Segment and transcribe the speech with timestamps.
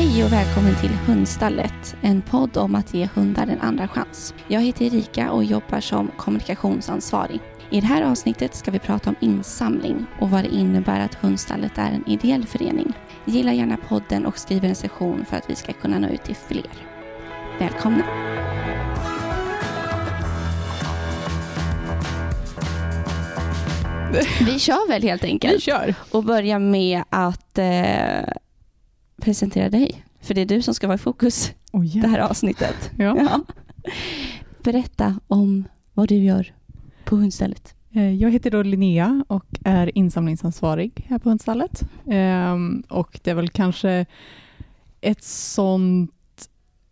[0.00, 4.34] Hej och välkommen till Hundstallet, en podd om att ge hundar en andra chans.
[4.48, 7.40] Jag heter Erika och jobbar som kommunikationsansvarig.
[7.70, 11.78] I det här avsnittet ska vi prata om insamling och vad det innebär att Hundstallet
[11.78, 12.92] är en ideell förening.
[13.24, 16.36] Gilla gärna podden och skriv en session för att vi ska kunna nå ut till
[16.36, 16.72] fler.
[17.58, 18.04] Välkomna!
[24.40, 25.54] Vi kör väl helt enkelt.
[25.54, 25.94] Vi kör.
[26.10, 28.34] Och börjar med att eh,
[29.20, 30.04] presentera dig.
[30.20, 32.90] För det är du som ska vara i fokus Oh, det här avsnittet.
[32.98, 33.16] Ja.
[33.18, 33.40] Ja.
[34.62, 36.54] Berätta om vad du gör
[37.04, 37.74] på hundstället.
[37.94, 41.82] Eh, Jag heter då Linnea och är insamlingsansvarig här på Hundstallet.
[42.10, 44.06] Ehm, Och det är väl kanske
[45.00, 46.10] ett sånt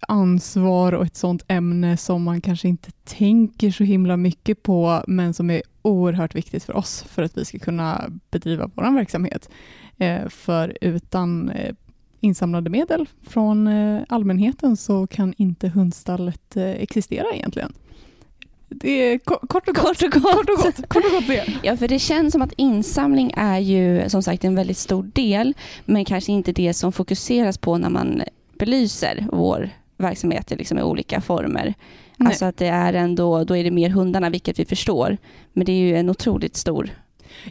[0.00, 5.34] ansvar och ett sånt ämne som man kanske inte tänker så himla mycket på, men
[5.34, 9.48] som är oerhört viktigt för oss för att vi ska kunna bedriva vår verksamhet.
[9.98, 11.74] Eh, För utan eh,
[12.20, 17.72] insamlade medel från eh, allmänheten så kan inte hundstallet eh, existera egentligen.
[18.70, 19.84] Det är ko- kort och gott.
[19.84, 20.32] Kort och gott.
[20.32, 21.44] Kort och gott, kort och gott det.
[21.62, 25.54] Ja, för det känns som att insamling är ju som sagt en väldigt stor del,
[25.84, 28.22] men kanske inte det som fokuseras på när man
[28.58, 31.74] belyser vår verksamhet i liksom i olika former.
[32.16, 32.26] Nej.
[32.28, 35.16] Alltså att det är ändå, då är det mer hundarna, vilket vi förstår.
[35.52, 36.90] Men det är ju en otroligt stor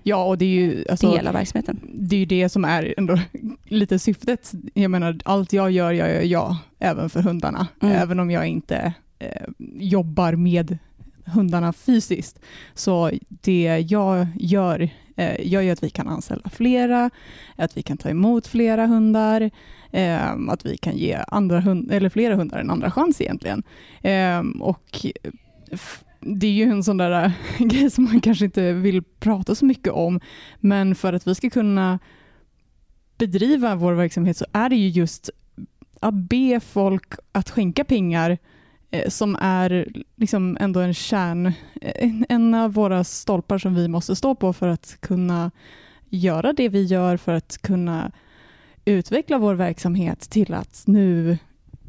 [0.04, 1.80] Ja, och det är ju alltså, del av verksamheten.
[1.94, 3.20] det, är ju det som är ändå
[3.64, 4.54] lite syftet.
[4.74, 7.68] Jag menar, allt jag gör, jag gör jag även för hundarna.
[7.82, 7.96] Mm.
[7.96, 10.78] Även om jag inte eh, jobbar med
[11.26, 12.40] hundarna fysiskt.
[12.74, 17.10] Så det jag gör, eh, gör ju att vi kan anställa flera,
[17.56, 19.52] att vi kan ta emot flera hundar,
[19.92, 23.64] eh, att vi kan ge andra hund, eller flera hundar en andra chans egentligen.
[24.02, 25.06] Eh, och
[26.36, 27.32] det är ju en sån där äh,
[27.68, 30.20] grej som man kanske inte vill prata så mycket om,
[30.60, 32.00] men för att vi ska kunna
[33.18, 35.30] bedriva vår verksamhet så är det ju just
[36.00, 38.38] att be folk att skänka pengar
[38.92, 41.46] eh, som är liksom ändå en kärn,
[41.82, 45.52] eh, en av våra stolpar som vi måste stå på för att kunna
[46.10, 48.12] göra det vi gör, för att kunna
[48.86, 51.38] utveckla vår verksamhet till att nu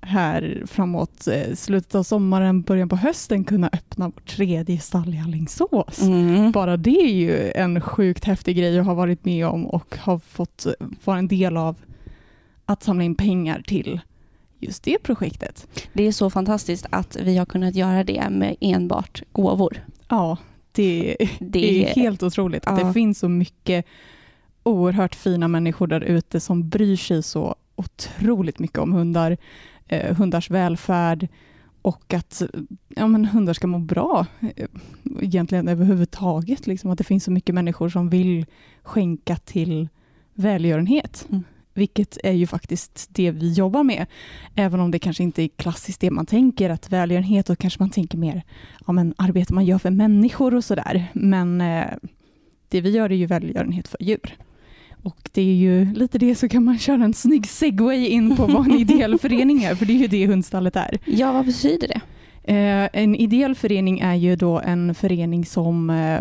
[0.03, 5.19] här framåt eh, slutet av sommaren, början på hösten kunna öppna vårt tredje stall i
[5.19, 6.03] Alingsås.
[6.03, 6.53] Mm.
[6.53, 10.19] Bara det är ju en sjukt häftig grej att ha varit med om och ha
[10.19, 10.66] fått
[11.04, 11.76] vara en del av
[12.64, 14.00] att samla in pengar till
[14.60, 15.69] just det projektet.
[15.92, 19.84] Det är så fantastiskt att vi har kunnat göra det med enbart gåvor.
[20.09, 20.36] Ja,
[20.72, 22.86] det, Det det är helt otroligt att Ja.
[22.86, 23.84] det finns så mycket
[24.62, 29.36] oerhört fina människor där ute som bryr sig så otroligt mycket om hundar,
[29.88, 31.28] eh, hundars välfärd
[31.82, 32.43] och att
[32.88, 34.26] ja, men hundar ska må bra
[34.56, 34.66] eh,
[35.21, 36.66] egentligen överhuvudtaget.
[36.66, 38.47] Liksom, att det finns så mycket människor som vill
[38.82, 39.88] skänka till
[40.34, 41.27] välgörenhet.
[41.31, 41.44] Mm.
[41.75, 44.06] Vilket är ju faktiskt det vi jobbar med.
[44.54, 47.91] Även om det kanske inte är klassiskt det man tänker, att välgörenhet, då kanske man
[47.91, 48.43] tänker mer
[48.87, 51.06] ja, men arbete man gör för människor och sådär.
[51.12, 51.87] Men eh,
[52.69, 54.37] det vi gör är ju välgörenhet för djur.
[55.08, 58.46] Och det är ju lite det så kan man köra en snygg segway in på
[58.46, 60.98] vad en ideell förening är, för det är ju det hundstallet är.
[61.04, 62.00] Ja, vad betyder det?
[62.52, 66.20] Eh, en ideell förening är ju då en förening som eh,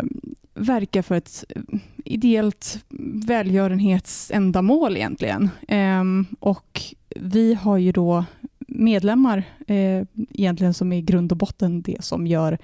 [0.54, 1.62] verkar för ett eh,
[2.04, 2.84] ideellt
[3.28, 5.50] välgörenhetsändamål egentligen.
[5.68, 6.80] Ehm, och
[7.16, 8.24] vi har ju då
[8.68, 12.58] medlemmar egentligen som i grund och botten det som gör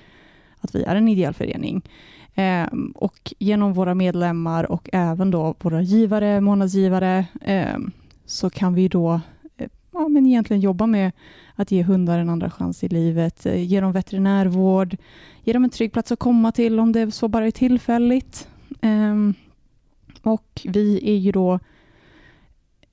[0.61, 1.83] att vi är en ideell förening.
[2.35, 7.79] Eh, och genom våra medlemmar och även då våra givare, månadsgivare, eh,
[8.27, 9.21] så kan vi då
[9.57, 11.13] eh, ja, men egentligen jobba med
[11.55, 14.97] att ge hundar en andra chans i livet, eh, ge dem veterinärvård,
[15.45, 18.49] ge dem en trygg plats att komma till om det så bara är tillfälligt.
[18.81, 19.35] Ehm,
[20.23, 21.59] och vi är ju då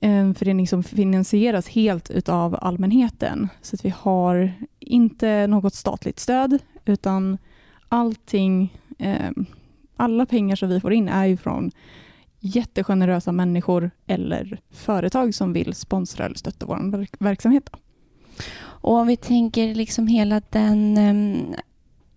[0.00, 3.48] en förening som finansieras helt utav allmänheten.
[3.62, 7.38] Så att vi har inte något statligt stöd, utan
[7.88, 8.78] allting,
[9.96, 11.70] alla pengar som vi får in är ju från
[12.40, 17.70] jättegenerösa människor eller företag som vill sponsra eller stötta vår verk- verksamhet.
[18.60, 21.54] Och om vi tänker liksom hela den em,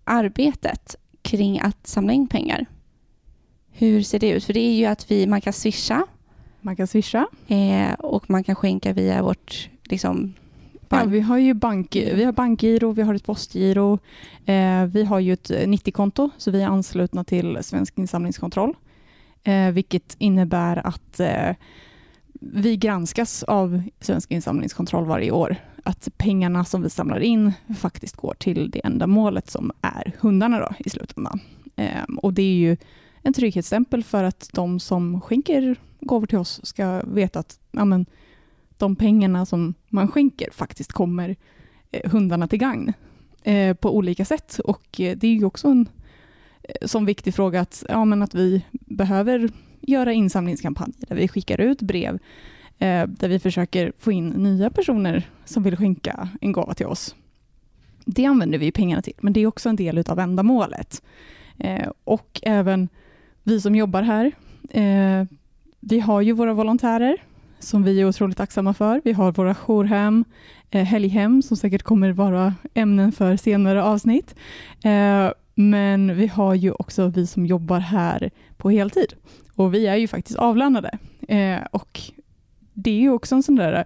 [0.04, 2.66] arbetet kring att samla in pengar.
[3.70, 4.44] Hur ser det ut?
[4.44, 6.06] För det är ju att vi, man kan swisha
[6.60, 7.26] Man kan swisha.
[7.48, 10.34] eh, och man kan skänka via vårt liksom,
[10.88, 13.98] Ja, vi har ju bank, vi har bankgiro, vi har ett postgiro.
[14.46, 18.74] Eh, vi har ju ett 90-konto, så vi är anslutna till Svensk insamlingskontroll.
[19.42, 21.54] Eh, vilket innebär att eh,
[22.40, 25.56] vi granskas av Svensk insamlingskontroll varje år.
[25.84, 30.70] Att pengarna som vi samlar in faktiskt går till det ändamålet som är hundarna då,
[30.78, 31.40] i slutändan.
[31.76, 32.76] Eh, och det är ju
[33.22, 38.06] en trygghetsstämpel för att de som skänker gåvor till oss ska veta att ja, men,
[38.78, 41.36] de pengarna som man skänker faktiskt kommer
[41.90, 42.92] eh, hundarna till gagn
[43.42, 44.58] eh, på olika sätt.
[44.64, 45.88] Och eh, det är ju också en
[46.62, 49.50] eh, sån viktig fråga att, ja, men att vi behöver
[49.80, 52.18] göra insamlingskampanjer där vi skickar ut brev
[52.78, 57.14] eh, där vi försöker få in nya personer som vill skänka en gåva till oss.
[58.04, 61.02] Det använder vi pengarna till, men det är också en del av ändamålet.
[61.58, 62.88] Eh, och även
[63.42, 64.32] vi som jobbar här,
[64.70, 65.26] eh,
[65.80, 67.16] vi har ju våra volontärer
[67.58, 69.00] som vi är otroligt tacksamma för.
[69.04, 70.24] Vi har våra jourhem,
[70.70, 74.34] eh, helghem som säkert kommer vara ämnen för senare avsnitt.
[74.84, 79.14] Eh, men vi har ju också vi som jobbar här på heltid
[79.54, 80.98] och vi är ju faktiskt avlönade.
[81.28, 82.00] Eh, och
[82.72, 83.84] det är ju också en sån där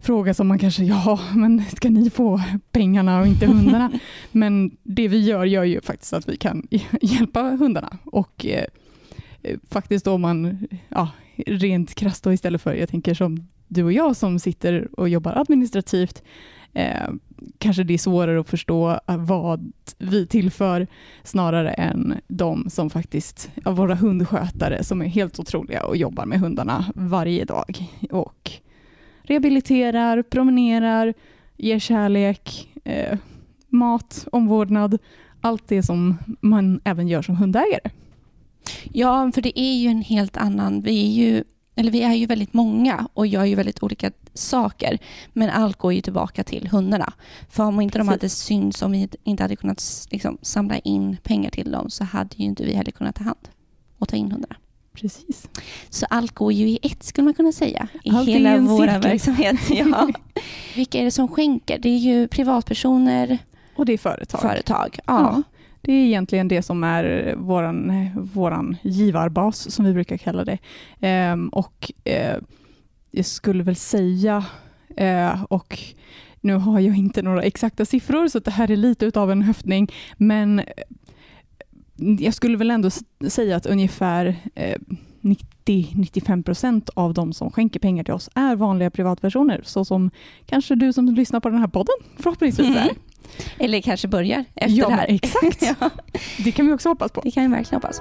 [0.00, 2.40] fråga som man kanske, ja, men ska ni få
[2.72, 3.92] pengarna och inte hundarna?
[4.32, 6.68] men det vi gör gör ju faktiskt att vi kan
[7.00, 8.64] hjälpa hundarna och eh,
[9.70, 11.08] faktiskt om man, ja,
[11.46, 15.32] rent krasst då istället för, jag tänker som du och jag som sitter och jobbar
[15.36, 16.22] administrativt,
[16.72, 17.08] eh,
[17.58, 20.86] kanske det är svårare att förstå vad vi tillför
[21.22, 26.40] snarare än de som faktiskt, av våra hundskötare som är helt otroliga och jobbar med
[26.40, 28.50] hundarna varje dag och
[29.22, 31.14] rehabiliterar, promenerar,
[31.56, 33.18] ger kärlek, eh,
[33.68, 34.98] mat, omvårdnad,
[35.40, 37.90] allt det som man även gör som hundägare.
[38.92, 40.80] Ja, för det är ju en helt annan...
[40.80, 41.44] Vi är ju,
[41.74, 44.98] eller vi är ju väldigt många och gör ju väldigt olika saker.
[45.32, 47.12] Men allt går ju tillbaka till hundarna.
[47.50, 48.06] För om inte Precis.
[48.06, 52.04] de hade synts, om vi inte hade kunnat liksom, samla in pengar till dem så
[52.04, 53.48] hade ju inte vi heller kunnat ta hand
[53.98, 54.56] och ta in hundarna.
[55.00, 55.48] Precis.
[55.90, 57.88] Så allt går ju i ett skulle man kunna säga.
[58.04, 59.56] I allt hela vår verksamhet.
[59.70, 60.08] Ja.
[60.74, 61.78] Vilka är det som skänker?
[61.78, 63.38] Det är ju privatpersoner.
[63.76, 64.40] Och det är företag.
[64.40, 65.12] Företag, ja.
[65.12, 65.42] ja.
[65.88, 70.58] Det är egentligen det som är våran, våran givarbas, som vi brukar kalla det.
[71.00, 72.36] Ehm, och eh,
[73.10, 74.44] jag skulle väl säga,
[74.96, 75.78] eh, och
[76.40, 79.92] nu har jag inte några exakta siffror, så det här är lite av en höftning,
[80.16, 80.64] men eh,
[81.96, 82.90] jag skulle väl ändå
[83.28, 84.78] säga att ungefär eh,
[85.20, 90.10] 90-95 procent av de som skänker pengar till oss är vanliga privatpersoner, så som
[90.46, 92.88] kanske du som lyssnar på den här podden förhoppningsvis mm.
[93.58, 95.06] Eller kanske börjar efter ja, det här.
[95.08, 95.62] Exakt.
[95.80, 95.90] ja.
[96.44, 97.20] Det kan vi också hoppas på.
[97.20, 98.00] Det kan vi verkligen hoppas.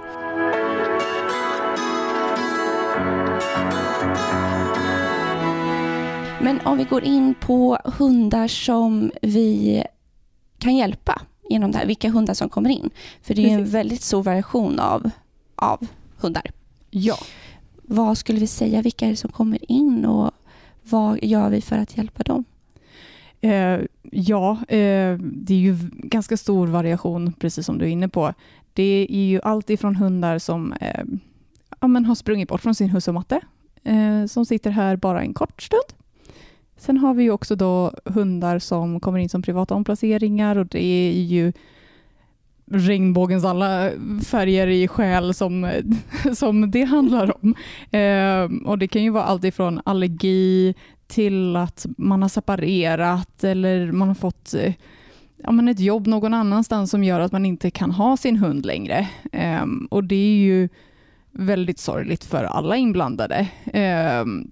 [6.42, 9.84] Men om vi går in på hundar som vi
[10.60, 12.90] kan hjälpa genom det här, vilka hundar som kommer in.
[13.22, 13.58] För det är Precis.
[13.58, 15.10] en väldigt stor variation av,
[15.56, 15.88] av
[16.18, 16.52] hundar.
[16.90, 17.18] Ja.
[17.84, 20.32] Vad skulle vi säga, vilka är det som kommer in och
[20.84, 22.46] vad gör vi för att hjälpa dem?
[23.42, 23.80] Eh,
[24.12, 28.34] ja, eh, det är ju ganska stor variation, precis som du är inne på.
[28.74, 31.04] Det är ju allt ifrån hundar som eh,
[31.80, 33.42] ja, men har sprungit bort från sin husse och matte,
[33.84, 35.84] eh, som sitter här bara en kort stund.
[36.78, 40.84] Sen har vi ju också då hundar som kommer in som privata omplaceringar och det
[40.84, 41.54] är ju
[42.72, 43.92] regnbågens alla
[44.26, 45.72] färger i själ som,
[46.36, 47.56] som det handlar om.
[47.92, 50.76] Eh, och Det kan ju vara allt ifrån allergi
[51.08, 54.74] till att man har separerat eller man har fått eh,
[55.38, 58.66] ja, men ett jobb någon annanstans som gör att man inte kan ha sin hund
[58.66, 59.08] längre.
[59.62, 60.70] Um, och Det är ju
[61.32, 63.48] väldigt sorgligt för alla inblandade.
[64.22, 64.52] Um,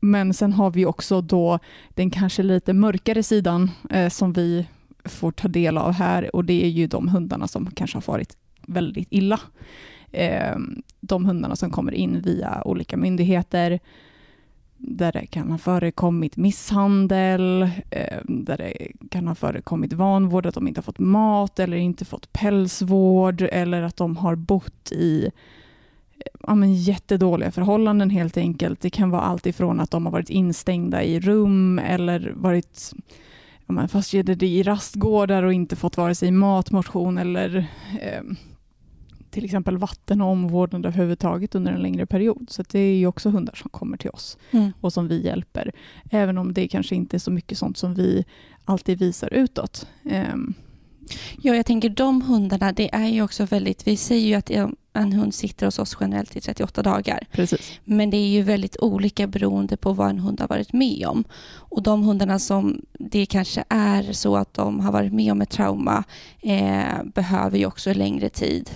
[0.00, 4.66] men sen har vi också då den kanske lite mörkare sidan uh, som vi
[5.04, 8.36] får ta del av här och det är ju de hundarna som kanske har farit
[8.66, 9.40] väldigt illa.
[10.54, 13.80] Um, de hundarna som kommer in via olika myndigheter
[14.82, 20.68] där det kan ha förekommit misshandel, eh, där det kan ha förekommit vanvård, att de
[20.68, 25.30] inte har fått mat eller inte fått pälsvård eller att de har bott i eh,
[26.46, 28.80] ja, men jättedåliga förhållanden helt enkelt.
[28.80, 32.92] Det kan vara allt ifrån att de har varit instängda i rum eller varit
[33.66, 37.56] ja, fastkedjade i rastgårdar och inte fått vare sig mat, motion eller
[38.00, 38.22] eh,
[39.30, 42.46] till exempel vatten och omvårdnad överhuvudtaget under en längre period.
[42.50, 44.72] Så det är ju också hundar som kommer till oss mm.
[44.80, 45.72] och som vi hjälper.
[46.10, 48.24] Även om det kanske inte är så mycket sånt som vi
[48.64, 49.86] alltid visar utåt.
[50.04, 50.54] Um,
[51.42, 54.50] Ja, jag tänker de hundarna, det är ju också väldigt, vi säger ju att
[54.92, 57.26] en hund sitter hos oss generellt i 38 dagar.
[57.32, 57.80] Precis.
[57.84, 61.24] Men det är ju väldigt olika beroende på vad en hund har varit med om.
[61.52, 65.50] Och de hundarna som det kanske är så att de har varit med om ett
[65.50, 66.04] trauma
[66.40, 68.70] eh, behöver ju också längre tid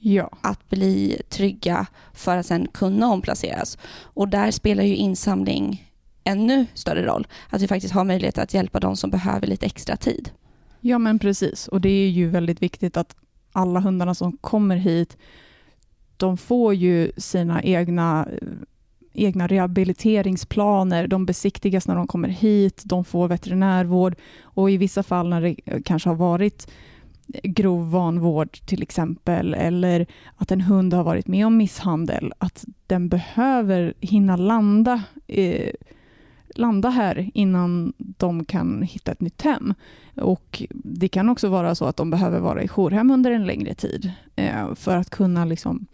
[0.00, 0.30] ja.
[0.40, 3.78] att bli trygga för att sen kunna omplaceras.
[4.02, 5.90] Och där spelar ju insamling
[6.24, 7.26] ännu större roll.
[7.50, 10.30] Att vi faktiskt har möjlighet att hjälpa de som behöver lite extra tid.
[10.80, 13.16] Ja men precis och det är ju väldigt viktigt att
[13.52, 15.16] alla hundarna som kommer hit,
[16.16, 18.28] de får ju sina egna
[19.12, 25.28] egna rehabiliteringsplaner, de besiktigas när de kommer hit, de får veterinärvård och i vissa fall
[25.28, 26.70] när det kanske har varit
[27.42, 30.06] grov vanvård till exempel, eller
[30.36, 35.70] att en hund har varit med om misshandel, att den behöver hinna landa, eh,
[36.54, 39.74] landa här innan de kan hitta ett nytt hem.
[40.16, 43.74] Och Det kan också vara så att de behöver vara i jourhem under en längre
[43.74, 45.86] tid eh, för att kunna liksom,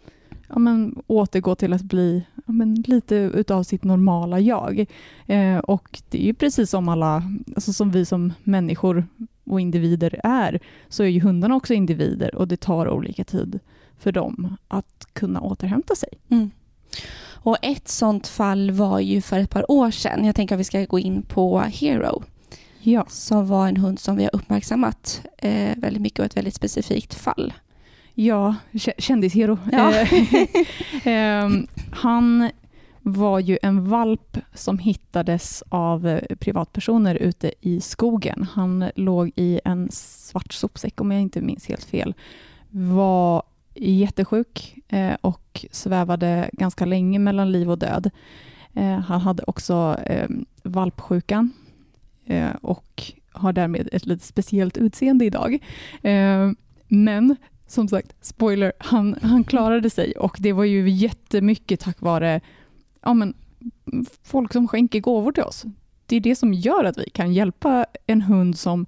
[0.47, 4.85] ja, men, återgå till att bli ja, men, lite utav sitt normala jag.
[5.25, 7.23] Eh, och Det är ju precis som alla,
[7.55, 9.07] alltså som vi som människor
[9.49, 13.59] och individer är, så är ju hundarna också individer och det tar olika tid
[13.99, 16.09] för dem att kunna återhämta sig.
[16.29, 16.51] Mm.
[17.47, 20.25] Och Ett sånt fall var ju för ett par år sedan.
[20.25, 22.23] Jag tänker att vi ska gå in på Hero.
[22.79, 23.05] Ja.
[23.09, 27.13] Som var en hund som vi har uppmärksammat eh, väldigt mycket och ett väldigt specifikt
[27.13, 27.53] fall.
[28.13, 28.55] Ja,
[28.97, 29.59] kändishero.
[29.71, 29.93] Ja.
[31.11, 31.49] eh,
[31.91, 32.49] han
[33.13, 38.47] var ju en valp som hittades av eh, privatpersoner ute i skogen.
[38.51, 42.13] Han låg i en svart sopsäck om jag inte minns helt fel.
[42.69, 43.43] Var
[43.75, 48.09] jättesjuk eh, och svävade ganska länge mellan liv och död.
[48.73, 49.97] Eh, han hade också
[50.63, 51.53] valpsjukan
[52.61, 55.59] och har därmed ett lite speciellt utseende idag.
[56.87, 57.35] Men
[57.67, 62.41] som sagt, spoiler, han, han klarade sig och det var ju jättemycket tack vare
[63.07, 63.33] ja, men,
[64.23, 65.65] folk som skänker gåvor till oss.
[66.05, 68.85] Det är det som gör att vi kan hjälpa en hund som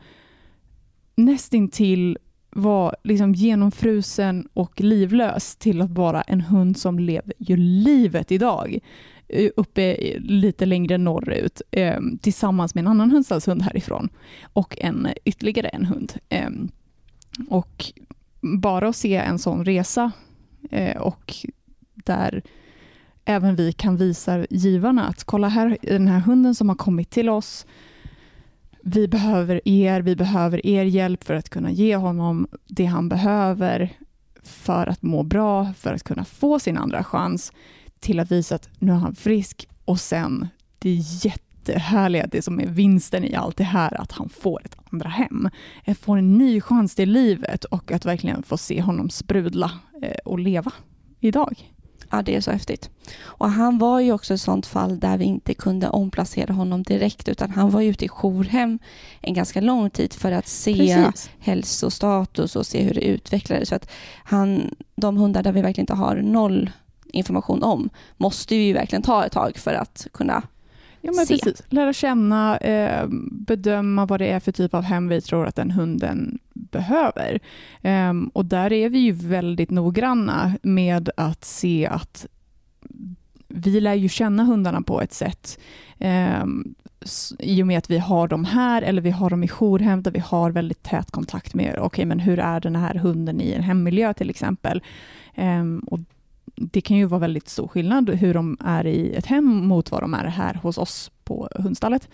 [1.15, 2.17] nästintill
[2.49, 8.79] var liksom genomfrusen och livlös till att vara en hund som lever ju livet idag
[9.27, 14.09] eh, uppe lite längre norrut eh, tillsammans med en annan hundstallshund härifrån
[14.53, 16.13] och en, ytterligare en hund.
[16.29, 16.49] Eh,
[17.49, 17.85] och
[18.41, 20.11] bara att se en sån resa
[20.71, 21.35] eh, och
[21.95, 22.43] där
[23.25, 27.29] även vi kan visa givarna att kolla här, den här hunden som har kommit till
[27.29, 27.65] oss,
[28.83, 33.93] vi behöver er, vi behöver er hjälp för att kunna ge honom det han behöver
[34.43, 37.53] för att må bra, för att kunna få sin andra chans,
[37.99, 40.47] till att visa att nu är han frisk och sen
[40.79, 45.09] det jättehärliga, det som är vinsten i allt det här, att han får ett andra
[45.09, 45.49] hem.
[46.01, 49.71] Får en ny chans till livet och att verkligen få se honom sprudla
[50.01, 50.71] eh, och leva
[51.19, 51.73] idag.
[52.09, 52.89] Ja, det är så häftigt.
[53.21, 57.27] Och han var ju också ett sånt fall där vi inte kunde omplacera honom direkt
[57.27, 58.79] utan han var ute i jourhem
[59.21, 61.29] en ganska lång tid för att se Precis.
[61.39, 63.69] hälsostatus och se hur det utvecklades.
[63.69, 63.89] Så att
[64.23, 66.69] han, de hundar där vi verkligen inte har noll
[67.13, 70.43] information om måste vi verkligen ta ett tag för att kunna
[71.01, 71.37] Ja, men se.
[71.37, 71.63] precis.
[71.69, 75.71] Lära känna, eh, bedöma vad det är för typ av hem vi tror att den
[75.71, 77.39] hunden behöver.
[77.81, 82.25] Eh, och där är vi ju väldigt noggranna med att se att
[83.47, 85.59] vi lär ju känna hundarna på ett sätt
[85.97, 86.45] eh,
[87.39, 90.11] i och med att vi har dem här eller vi har dem i jourhem där
[90.11, 93.51] vi har väldigt tät kontakt med, okej okay, men hur är den här hunden i
[93.51, 94.83] en hemmiljö till exempel?
[95.35, 95.99] Um, och
[96.59, 100.01] det kan ju vara väldigt stor skillnad hur de är i ett hem mot vad
[100.01, 102.09] de är här hos oss på hundstallet.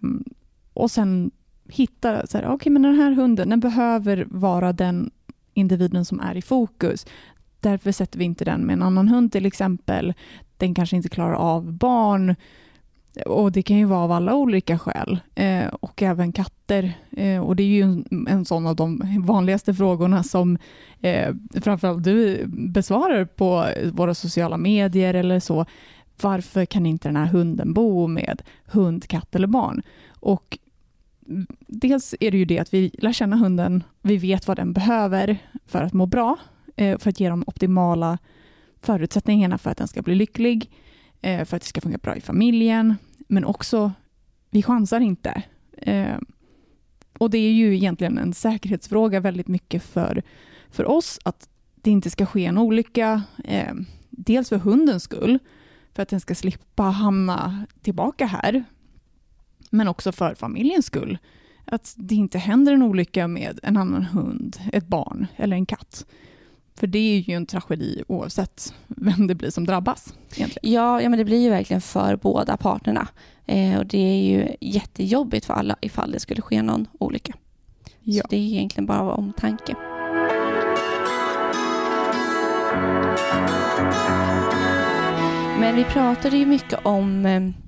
[0.00, 0.24] Um,
[0.72, 1.30] och sen
[1.68, 5.10] hitta, så här, okay, men den här hunden den behöver vara den
[5.54, 7.06] individen som är i fokus.
[7.60, 10.14] Därför sätter vi inte den med en annan hund till exempel.
[10.56, 12.34] Den kanske inte klarar av barn.
[13.26, 15.20] Och Det kan ju vara av alla olika skäl.
[15.34, 16.92] Eh, och även katter.
[17.10, 20.58] Eh, och Det är ju en, en sån av de vanligaste frågorna som
[21.00, 25.66] eh, framförallt du besvarar på våra sociala medier eller så.
[26.22, 29.82] Varför kan inte den här hunden bo med hund, katt eller barn?
[30.20, 30.58] Och
[31.66, 35.38] Dels är det ju det att vi lär känna hunden, vi vet vad den behöver
[35.66, 36.36] för att må bra,
[36.76, 38.18] eh, för att ge de optimala
[38.80, 40.70] förutsättningarna för att den ska bli lycklig,
[41.22, 42.96] eh, för att det ska funka bra i familjen,
[43.28, 43.92] men också,
[44.50, 45.42] vi chansar inte.
[45.72, 46.16] Eh,
[47.18, 50.22] och det är ju egentligen en säkerhetsfråga väldigt mycket för,
[50.70, 53.22] för oss, att det inte ska ske en olycka.
[53.44, 53.74] Eh,
[54.10, 55.38] dels för hundens skull,
[55.94, 58.64] för att den ska slippa hamna tillbaka här,
[59.70, 61.18] men också för familjens skull.
[61.64, 66.06] Att det inte händer en olycka med en annan hund, ett barn eller en katt.
[66.78, 70.14] För det är ju en tragedi oavsett vem det blir som drabbas.
[70.36, 70.72] Egentligen.
[70.74, 73.08] Ja, ja men det blir ju verkligen för båda parterna.
[73.46, 77.34] Eh, och Det är ju jättejobbigt för alla ifall det skulle ske någon olycka.
[78.02, 78.22] Ja.
[78.22, 79.74] Så det är egentligen bara av omtanke.
[85.60, 87.67] Men vi pratade ju mycket om eh,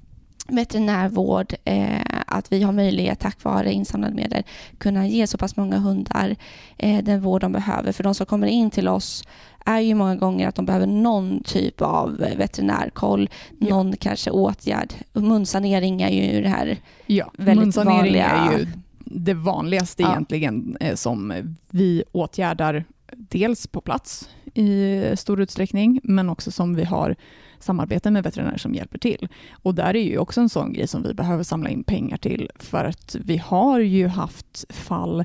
[0.53, 4.43] veterinärvård, eh, att vi har möjlighet tack vare insamlade medel
[4.79, 6.37] kunna ge så pass många hundar
[6.79, 7.93] eh, den vård de behöver.
[7.93, 9.25] För de som kommer in till oss
[9.67, 13.69] är ju många gånger att de behöver någon typ av veterinärkoll, Ja.
[13.69, 14.93] någon kanske åtgärd.
[15.13, 16.77] Munsanering är ju det här
[17.07, 18.27] Ja, väldigt munsanering vanliga.
[18.27, 18.67] är ju
[19.05, 20.11] det vanligaste Ja.
[20.11, 21.33] egentligen eh, som
[21.71, 22.85] vi åtgärdar
[23.17, 27.17] dels på plats i stor utsträckning, men också som vi har
[27.61, 29.29] samarbete med veterinärer som hjälper till.
[29.63, 32.51] Och där är ju också en sån grej som vi behöver samla in pengar till,
[32.57, 35.25] för att vi har ju haft fall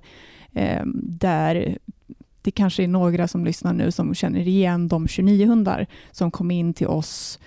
[0.54, 1.78] eh, där
[2.42, 6.52] det kanske är några som lyssnar nu som känner igen de 29 hundar som kom
[6.52, 7.40] in till oss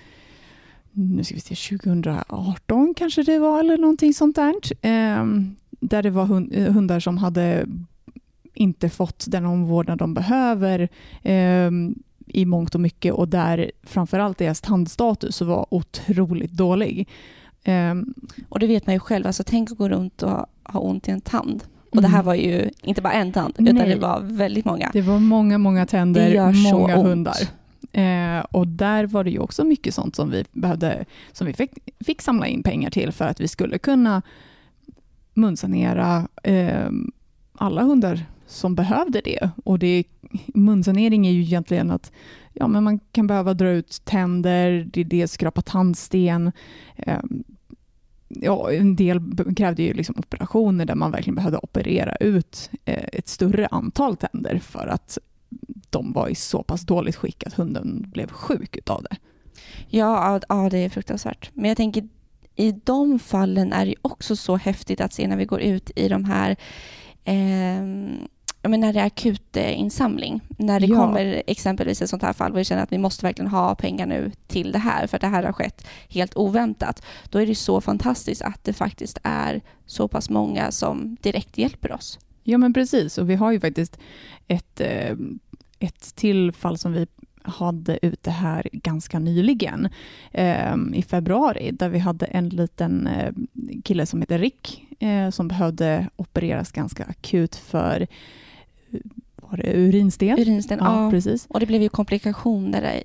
[0.91, 4.53] nu ska vi se, 2018 kanske det var, eller någonting sånt där.
[4.81, 5.25] Eh,
[5.69, 7.65] där det var hund, eh, hundar som hade
[8.53, 10.89] inte fått den omvårdnad de behöver
[11.23, 11.71] Eh,
[12.29, 17.07] i mångt och mycket och där framförallt deras tandstatus var otroligt dålig.
[17.63, 18.13] Ehm,
[18.49, 21.11] Och det vet man ju själv, alltså tänk att gå runt och ha ont i
[21.11, 21.63] en tand.
[21.91, 22.25] Och det här Mm.
[22.25, 23.89] var ju inte bara en tand, utan Nej.
[23.89, 24.89] det var väldigt många.
[24.93, 27.35] Det var många, många tänder, många hundar.
[27.91, 31.71] Eh, och där var det ju också mycket sånt som vi behövde, som vi fick,
[32.05, 34.21] fick samla in pengar till för att vi skulle kunna
[35.33, 36.89] munsanera eh,
[37.57, 39.49] alla hundar som behövde det.
[39.65, 40.03] Och det,
[40.47, 42.11] munsanering är ju egentligen att
[42.53, 46.51] ja, men man kan behöva dra ut tänder, det är det skrapa tandsten.
[46.95, 47.19] Eh,
[48.27, 49.21] ja, en del
[49.55, 54.59] krävde ju liksom operationer där man verkligen behövde operera ut eh, ett större antal tänder
[54.59, 55.17] för att
[55.89, 59.17] de var i så pass dåligt skick att hunden blev sjuk utav det.
[59.87, 61.51] Ja, ja, det är fruktansvärt.
[61.53, 62.07] Men jag tänker,
[62.55, 66.07] i de fallen är det också så häftigt att se när vi går ut i
[66.07, 66.55] de här
[67.23, 67.83] eh,
[68.61, 70.41] men när det är akut eh, insamling.
[70.57, 70.95] När det Ja.
[70.95, 74.05] kommer exempelvis ett sånt här fall och vi känner att vi måste verkligen ha pengar
[74.05, 77.05] nu till det här för att det här har skett helt oväntat.
[77.29, 81.91] Då är det så fantastiskt att det faktiskt är så pass många som direkt hjälper
[81.91, 82.19] oss.
[82.43, 83.99] Ja men precis, och vi har ju faktiskt
[84.47, 85.15] ett, eh,
[85.79, 87.07] ett till fall som vi
[87.41, 89.89] hade ute här ganska nyligen
[90.31, 93.33] eh, i februari där vi hade en liten eh,
[93.83, 98.07] kille som heter Rick eh, som behövde opereras ganska akut för
[99.35, 100.39] var det urinsten?
[100.39, 101.11] Urinsten, Ja, ja.
[101.11, 101.47] precis.
[101.49, 103.03] Och det blev ju komplikationer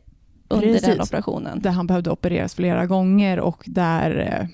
[0.49, 0.88] under Precis.
[0.88, 1.61] den operationen.
[1.61, 4.49] Där han behövde opereras flera gånger och där eh,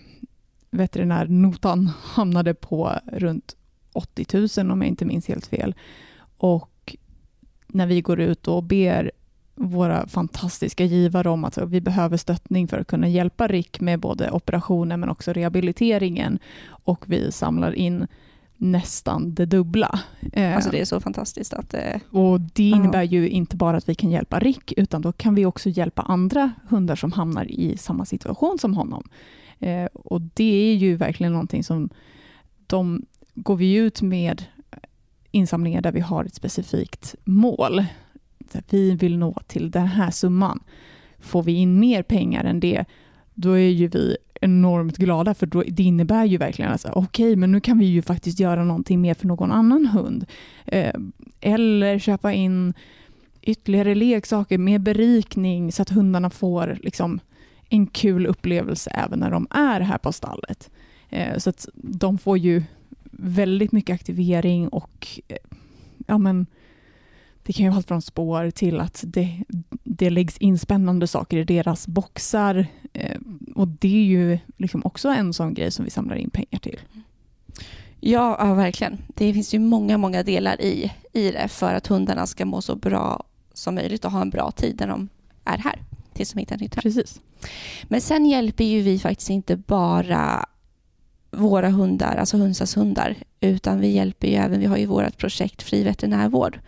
[0.71, 3.57] veterinärnotan hamnade på runt
[3.93, 5.75] 80 000 om jag inte minns helt fel.
[6.37, 6.97] Och
[7.67, 9.11] när vi går ut och ber
[9.55, 14.31] våra fantastiska givare om att vi behöver stöttning för att kunna hjälpa Rick med både
[14.31, 16.39] operationen men också rehabiliteringen
[16.69, 18.07] och vi samlar in
[18.61, 20.01] nästan det dubbla.
[20.33, 23.89] Eh, Alltså det är så fantastiskt att eh, och det innebär ju inte bara att
[23.89, 27.77] vi kan hjälpa Rick, utan då kan vi också hjälpa andra hundar som hamnar i
[27.77, 29.09] samma situation som honom.
[29.59, 31.89] Eh, och det är ju verkligen någonting som
[32.67, 34.45] de går vi ut med
[35.31, 37.85] insamlingar där vi har ett specifikt mål.
[38.39, 40.61] Där vi vill nå till den här summan.
[41.19, 42.85] Får vi in mer pengar än det,
[43.35, 47.53] då är ju vi enormt glada för då, det innebär ju verkligen att okej, men
[47.53, 50.27] nu kan vi ju faktiskt göra någonting mer för någon annan hund.
[50.67, 50.95] Eh,
[51.41, 52.75] eller köpa in
[53.43, 57.21] ytterligare leksaker med berikning så att hundarna får liksom
[57.69, 60.71] en kul upplevelse även när de är här på stallet.
[61.09, 62.63] Eh, så att de får ju
[63.11, 65.37] väldigt mycket aktivering och eh,
[66.07, 66.47] ja men
[67.51, 69.43] det kan ju vara allt från spår till att det,
[69.85, 72.67] det läggs in spännande saker i deras boxar.
[72.93, 73.19] Eh,
[73.55, 76.79] och det är ju liksom också en sån grej som vi samlar in pengar till.
[78.01, 78.99] Ja, ja, verkligen.
[79.15, 82.77] Det finns ju många, många delar i, i det för att hundarna ska må så
[82.77, 85.09] bra som möjligt och ha en bra tid när de
[85.45, 85.83] är här
[86.13, 86.83] tills de hittar nytt hem.
[86.83, 87.21] Precis.
[87.83, 90.47] Men sen hjälper ju vi faktiskt inte bara
[91.31, 95.63] våra hundar, alltså Hunsas hundar, utan vi hjälper ju även, vi har ju vårt projekt
[95.63, 96.61] Fri veterinärvård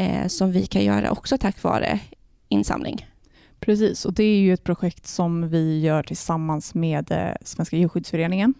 [0.00, 2.00] eh, som vi kan göra också tack vare
[2.48, 3.06] insamling.
[3.60, 8.54] Precis, och det är ju ett projekt som vi gör tillsammans med eh, Svenska djurskyddsföreningen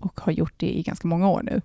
[0.00, 1.62] och har gjort det i ganska många år nu.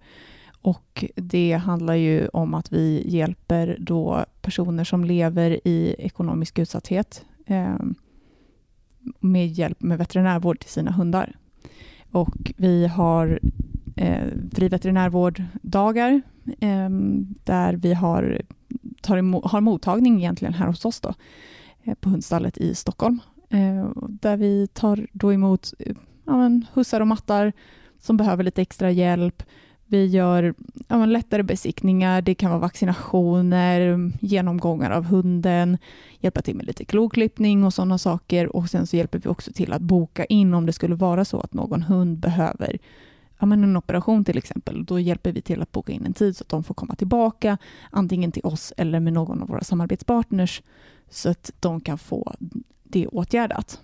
[0.61, 7.25] Och det handlar ju om att vi hjälper då personer som lever i ekonomisk utsatthet
[7.45, 7.75] eh,
[9.19, 11.35] med hjälp med veterinärvård till sina hundar.
[12.11, 13.39] Och vi har
[13.95, 16.21] eh, fri veterinärvårddagar
[16.59, 16.89] eh,
[17.43, 18.41] där vi har,
[19.01, 21.13] tar emot, har mottagning egentligen här hos oss då,
[21.83, 23.19] eh, på hundstallet i Stockholm.
[23.49, 27.53] Eh, där vi tar då emot eh, ja, men, hussar och mattar
[27.99, 29.43] som behöver lite extra hjälp.
[29.85, 30.53] Vi gör
[30.87, 35.77] ja, men, lättare besiktningar, det kan vara vaccinationer, genomgångar av hunden,
[36.19, 38.55] hjälpa till med lite kloklippning och sådana saker.
[38.55, 41.39] Och sen så hjälper vi också till att boka in om det skulle vara så
[41.39, 42.77] att någon hund behöver
[43.41, 44.85] ja, men en operation till exempel.
[44.85, 47.57] Då hjälper vi till att boka in en tid så att de får komma tillbaka,
[47.89, 50.61] antingen till oss eller med någon av våra samarbetspartners
[51.09, 52.33] så att de kan få
[52.83, 53.79] det åtgärdat.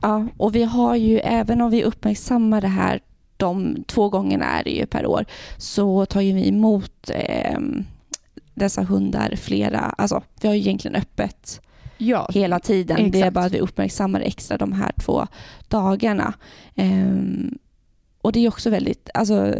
[0.00, 3.00] Ja, och vi har ju, även om vi uppmärksammar det här
[3.36, 5.24] de två gångerna är det ju per år,
[5.56, 7.60] så tar ju vi emot eh,
[8.54, 11.60] dessa hundar flera, alltså vi har ju egentligen öppet
[11.98, 12.96] ja, hela tiden.
[12.96, 13.12] exakt.
[13.12, 15.26] Det är bara att vi uppmärksammar extra de här två
[15.68, 16.34] dagarna.
[16.74, 17.58] Ehm,
[18.22, 19.54] och det är också väldigt alltså,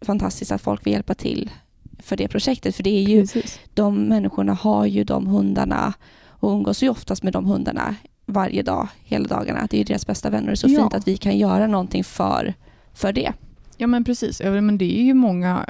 [0.00, 1.50] fantastiskt att folk vill hjälpa till
[1.98, 2.76] för det projektet.
[2.76, 3.60] För det är ju, Precis.
[3.74, 5.92] de människorna har ju de hundarna
[6.26, 7.94] och umgås ju oftast med de hundarna
[8.26, 9.66] varje dag, hela dagarna.
[9.70, 10.46] Det är ju deras bästa vänner.
[10.46, 10.80] Det är så Ja.
[10.80, 12.54] fint att vi kan göra någonting för,
[12.94, 13.32] för det.
[13.76, 15.66] Ja men precis, Ja, men det är ju många,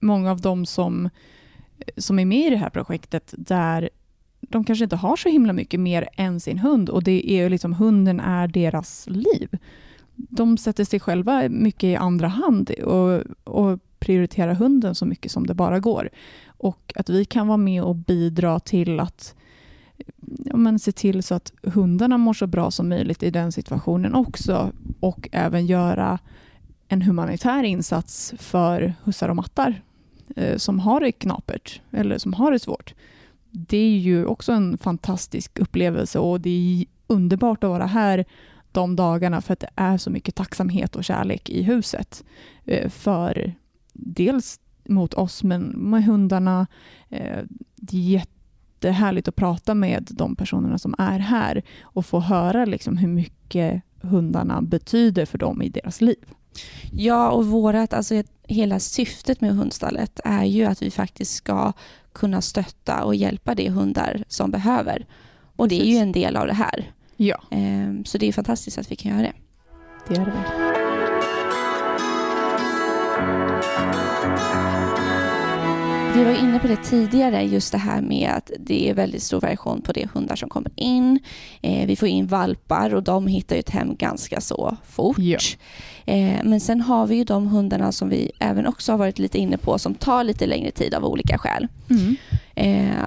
[0.00, 1.10] många av dem som,
[1.96, 3.90] som är med i det här projektet där
[4.40, 7.48] de kanske inte har så himla mycket mer än sin hund och det är ju
[7.48, 9.48] liksom hunden är deras liv.
[10.28, 15.46] De sätter sig själva mycket i andra hand och, och prioriterar hunden så mycket som
[15.46, 16.10] det bara går.
[16.46, 19.34] Och att vi kan vara med och bidra till att
[20.44, 24.14] ja, men se till så att hundarna mår så bra som möjligt i den situationen
[24.14, 26.18] också och även göra
[26.88, 29.82] en humanitär insats för hussar och mattar
[30.36, 32.94] eh, som har det knapert eller som har det svårt.
[33.50, 38.24] Det är ju också en fantastisk upplevelse och det är underbart att vara här
[38.72, 42.24] de dagarna för att det är så mycket tacksamhet och kärlek i huset.
[42.64, 43.54] Eh, för
[43.92, 46.66] dels mot oss men med hundarna.
[47.08, 47.38] Eh,
[47.76, 52.96] det är jättehärligt att prata med de personerna som är här och få höra liksom
[52.96, 56.24] hur mycket hundarna betyder för dem i deras liv.
[56.92, 61.72] Ja, och vårat, alltså hela syftet med hundstallet är ju att vi faktiskt ska
[62.12, 65.06] kunna stötta och hjälpa de hundar som behöver.
[65.56, 66.92] Och det är ju en del av det här.
[67.22, 69.32] Ja, Ehm, Så det är fantastiskt att vi kan göra det.
[70.08, 70.70] det är det väl.
[76.14, 79.40] Vi var inne på det tidigare, just det här med att det är väldigt stor
[79.40, 81.18] variation på de hundar som kommer in.
[81.62, 85.18] Eh, vi får in valpar och de hittar ju ett hem ganska så fort.
[85.18, 85.38] Ja.
[86.12, 89.38] Eh, men sen har vi ju de hundarna som vi även också har varit lite
[89.38, 91.68] inne på som tar lite längre tid av olika skäl.
[91.90, 92.16] Mm.
[92.54, 93.04] Eh,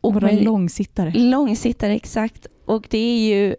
[0.00, 1.10] och Våra långsittare.
[1.14, 2.46] Långsittare, exakt.
[2.64, 3.54] Och det är ju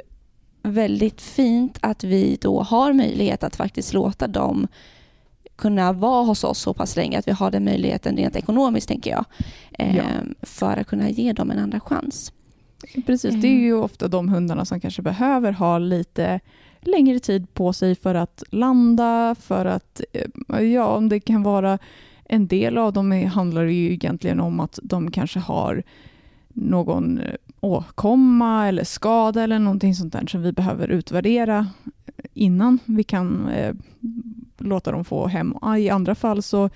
[0.63, 4.67] väldigt fint att vi då har möjlighet att faktiskt låta dem
[5.55, 9.11] kunna vara hos oss så pass länge att vi har den möjligheten rent ekonomiskt tänker
[9.11, 9.25] jag.
[9.77, 10.03] Ja.
[10.41, 12.33] För att kunna ge dem en andra chans.
[13.05, 16.39] Precis, det är ju ofta de hundarna som kanske behöver ha lite
[16.81, 20.01] längre tid på sig för att landa, för att,
[20.49, 21.79] eh, ja, om det kan vara
[22.25, 25.83] en del av dem handlar ju egentligen om att de kanske har
[26.53, 31.67] någon eh, åkomma eller skada eller någonting sånt där som vi behöver utvärdera
[32.33, 33.75] innan vi kan eh,
[34.57, 35.55] låta dem få hem.
[35.61, 36.69] Ah, I andra fall så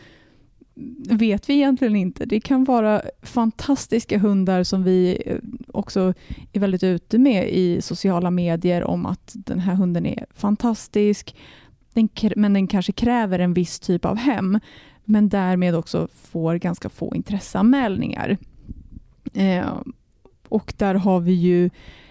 [1.09, 2.25] vet vi egentligen inte.
[2.25, 6.13] Det kan vara fantastiska hundar som vi eh, också
[6.53, 11.35] är väldigt ute med i sociala medier om att den här hunden är fantastisk,
[11.93, 14.59] den, men den kanske kräver en viss typ av hem,
[15.05, 18.37] men därmed också får ganska få intresseanmälningar.
[19.33, 19.71] Eh,
[20.49, 21.69] och där har vi ju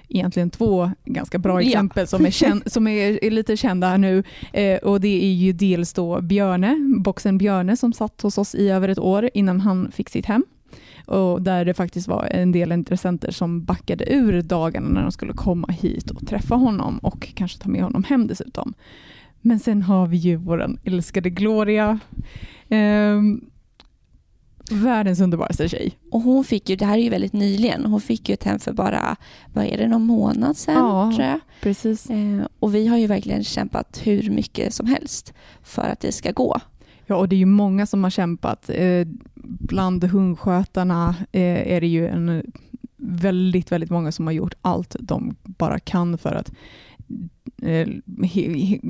[0.09, 1.69] egentligen två ganska bra Ja.
[1.69, 4.23] exempel som, är, kän- som är, är lite kända här nu.
[4.53, 8.69] Eh, och det är ju dels då Björne, boxen Björne som satt hos oss i
[8.69, 10.45] över ett år innan han fick sitt hem.
[11.07, 15.33] Och där det faktiskt var en del intressenter som backade ur dagarna när de skulle
[15.33, 18.75] komma hit och träffa honom och kanske ta med honom hem dessutom.
[19.41, 21.99] Men sen har vi ju vår älskade Gloria.
[22.69, 23.41] Ehm,
[24.71, 25.99] världens underbaraste tjej.
[26.11, 28.59] Och hon fick ju, det här är ju väldigt nyligen, hon fick ju ett hem
[28.59, 29.17] för bara,
[29.53, 31.13] vad är det, någon månad sedan Ja.
[31.17, 31.41] tror jag.
[31.61, 32.11] Precis.
[32.11, 36.33] Eh, och vi har ju verkligen kämpat hur mycket som helst för att det ska
[36.33, 36.61] gå.
[37.07, 38.71] Ja, och det är ju många som har kämpat.
[38.71, 39.07] Eh,
[39.45, 42.43] bland hundskötarna eh, är det ju en
[42.97, 46.53] väldigt, väldigt många som har gjort allt de bara kan för att
[47.63, 47.89] Eh,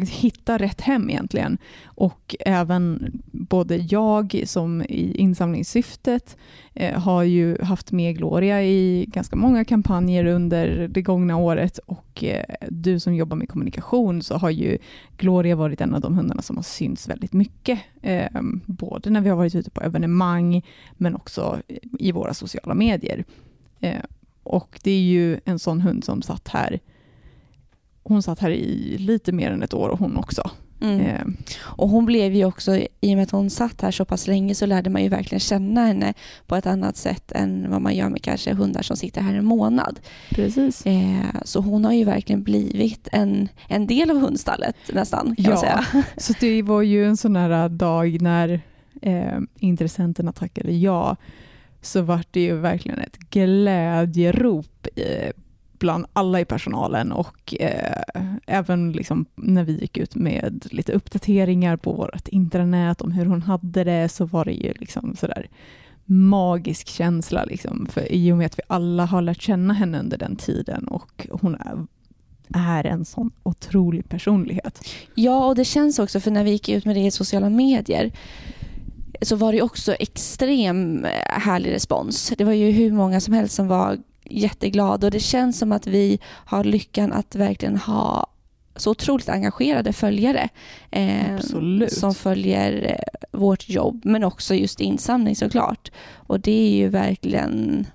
[0.02, 1.58] hitta rätt hem egentligen.
[1.84, 6.36] Och även både jag som i insamlingssyftet
[6.74, 12.24] eh, har ju haft med Gloria i ganska många kampanjer under det gångna året och
[12.24, 14.78] eh, du som jobbar med kommunikation så har ju
[15.16, 17.80] Gloria varit en av de hundarna som har synts väldigt mycket.
[18.02, 18.28] Eh,
[18.66, 21.58] både när vi har varit ute på evenemang men också
[21.98, 23.24] i våra sociala medier.
[23.80, 24.02] Eh,
[24.42, 26.80] och det är ju en sån hund som satt här
[28.08, 30.50] hon satt här i lite mer än ett år och hon också.
[30.80, 31.00] Mm.
[31.00, 31.20] Eh,
[31.60, 34.54] Och hon blev ju också, i och med att hon satt här så pass länge
[34.54, 36.14] så lärde man ju verkligen känna henne
[36.46, 39.44] på ett annat sätt än vad man gör med kanske hundar som sitter här en
[39.44, 40.00] månad.
[40.30, 40.86] precis.
[40.86, 45.50] Eh, så hon har ju verkligen blivit en, en del av hundstallet nästan kan Ja.
[45.50, 45.84] man säga.
[46.16, 48.60] Så det var ju en sån här dag när
[49.02, 51.16] eh, intressenterna tackade ja.
[51.82, 54.86] så var det ju verkligen ett glädjerop
[55.78, 58.02] bland alla i personalen och eh,
[58.46, 63.42] även liksom när vi gick ut med lite uppdateringar på vårt intranät om hur hon
[63.42, 65.48] hade det så var det ju liksom sådär
[66.06, 70.18] magisk känsla liksom, för i och med att vi alla har lärt känna henne under
[70.18, 71.86] den tiden och hon är,
[72.54, 74.80] är en sån otrolig personlighet.
[75.14, 78.12] Ja, och det känns också, för när vi gick ut med det i sociala medier
[79.22, 82.32] så var det också extrem eh, härlig respons.
[82.38, 83.98] Det var ju hur många som helst som var
[84.30, 88.26] jätteglada och det känns som att vi har lyckan att verkligen ha
[88.76, 90.48] så otroligt engagerade följare
[90.90, 91.38] eh,
[91.88, 95.90] som följer eh, vårt jobb men också just insamling såklart.
[96.14, 97.86] Och det är ju verkligen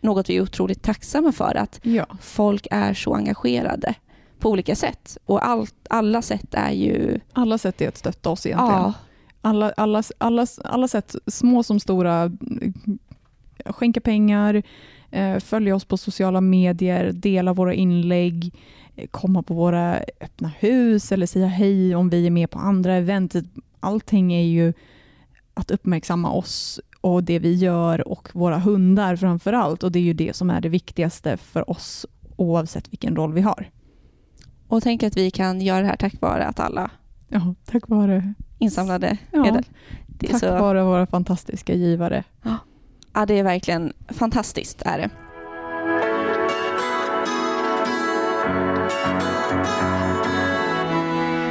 [0.00, 2.06] något vi är otroligt tacksamma för att ja.
[2.20, 3.94] folk är så engagerade
[4.38, 5.18] på olika sätt.
[5.24, 7.20] Och allt, alla sätt är ju...
[7.32, 8.82] Alla sätt är att stötta oss egentligen.
[8.82, 8.92] Ja.
[9.40, 12.30] Alla, alla, alla, alla sätt, små som stora,
[13.64, 14.62] skänka pengar, eh,
[15.40, 18.54] följa oss på sociala medier, dela våra inlägg,
[19.10, 23.34] komma på våra öppna hus eller säga hej om vi är med på andra event.
[23.80, 24.72] Allting är ju
[25.54, 29.82] att uppmärksamma oss och det vi gör och våra hundar framför allt.
[29.82, 33.40] Och det är ju det som är det viktigaste för oss oavsett vilken roll vi
[33.40, 33.70] har.
[34.68, 36.90] Och tänk att vi kan göra det här tack vare att alla
[37.28, 39.64] ja, tack vare insamlade medel.
[40.20, 40.50] Ja, tack så...
[40.50, 42.24] vare våra fantastiska givare.
[42.42, 42.56] Ja.
[43.14, 44.82] Ja, det är verkligen fantastiskt.
[44.84, 45.10] är det.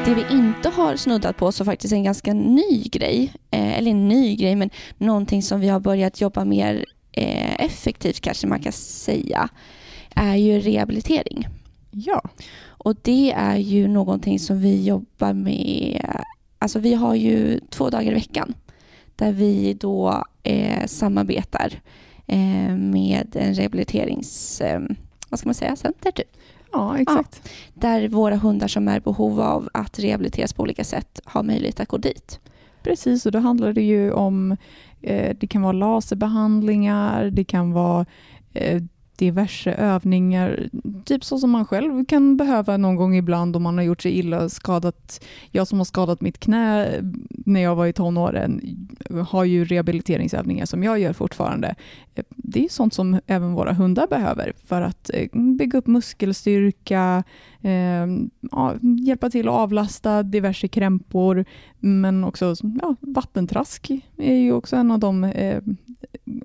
[0.06, 3.92] Det vi inte har snuddat på, som faktiskt är en ganska ny grej, eh, eller
[3.92, 8.60] en ny grej, men någonting som vi har börjat jobba mer eh, effektivt kanske man
[8.60, 9.50] kan säga,
[10.16, 11.48] är ju rehabilitering.
[11.92, 12.22] Ja.
[12.68, 16.02] Och det är ju någonting som vi jobbar med,
[16.60, 18.54] alltså vi har ju två dagar i veckan
[19.18, 21.74] där vi då eh, samarbetar
[22.28, 24.82] eh, med en rehabiliterings, eh,
[25.30, 26.28] vad ska man säga, center typ.
[26.72, 27.42] Ja, exakt.
[27.44, 31.44] Ja, där våra hundar som är i behov av att rehabiliteras på olika sätt har
[31.44, 32.40] möjlighet att gå dit.
[32.84, 34.58] Precis, och då handlar det ju om,
[35.02, 38.06] eh, det kan vara laserbehandlingar, det kan vara
[38.54, 38.82] eh,
[39.18, 40.70] diverse övningar,
[41.06, 44.12] typ så som man själv kan behöva någon gång ibland om man har gjort sig
[44.12, 46.88] illa, skadat, jag som har skadat mitt knä
[47.30, 48.62] när jag var i tonåren
[49.30, 51.76] har ju rehabiliteringsövningar som jag gör fortfarande.
[52.30, 57.24] Det är sånt som även våra hundar behöver för att eh, bygga upp muskelstyrka,
[57.62, 58.08] eh,
[59.06, 61.46] hjälpa till att avlasta diverse krämpor,
[61.80, 65.62] men också ja, vattentrask är ju också en av de eh,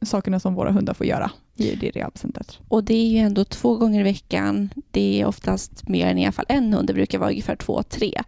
[0.03, 2.59] sakerna som våra hundar får göra i det rehabcentret.
[2.69, 4.71] Och det är ju ändå två gånger i veckan.
[4.91, 6.87] Det är oftast mer än i alla fall en hund.
[6.87, 8.23] Det brukar vara ungefär två, tre.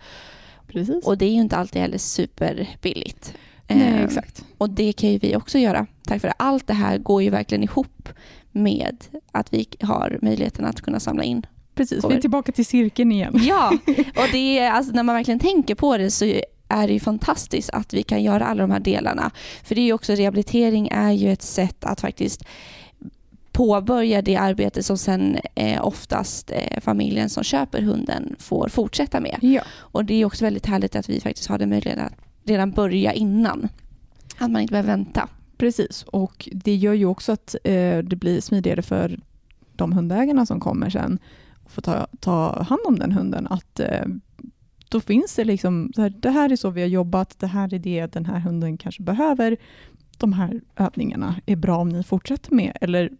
[0.67, 1.07] Precis.
[1.07, 3.35] Och det är ju inte alltid heller superbilligt.
[3.69, 4.45] Nej, eh, exakt.
[4.59, 5.87] Och det kan ju vi också göra.
[6.07, 6.35] Tack för det.
[6.37, 8.09] Allt det här går ju verkligen ihop
[8.53, 8.97] med
[9.33, 13.41] att vi har möjligheten att kunna samla in Precis, vi är tillbaka till cirkeln igen.
[13.43, 13.79] Ja,
[14.17, 16.41] och det är, alltså, när man verkligen tänker på det så
[16.75, 19.31] är det ju fantastiskt att vi kan göra alla de här delarna.
[19.63, 22.45] För det är ju också, rehabilitering är ju ett sätt att faktiskt
[23.53, 29.39] påbörja det arbete som sen eh, oftast eh, familjen som köper hunden får fortsätta med.
[29.43, 29.63] Ja.
[29.77, 32.13] Och det är också väldigt härligt att vi faktiskt har den möjligheten att
[32.45, 33.69] redan börja innan.
[34.39, 35.29] Att man inte behöver vänta.
[35.57, 39.21] Precis, och det gör ju också att eh, det blir smidigare för
[39.77, 41.19] de hundägarna som kommer sen
[41.65, 43.47] och får ta, ta hand om den hunden.
[43.47, 43.81] Att
[44.89, 48.07] då finns det liksom, det här är så vi har jobbat, det här är det
[48.07, 49.57] den här hunden kanske behöver.
[50.19, 53.11] De här övningarna är bra om ni fortsätter med, eller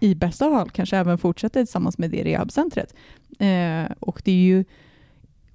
[0.00, 2.94] i bästa fall kanske även fortsätter tillsammans med det rehabcentret.
[3.38, 4.64] Eh, och det är ju,